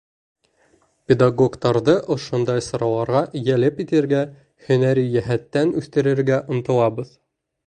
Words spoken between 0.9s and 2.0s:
Педагогтарҙы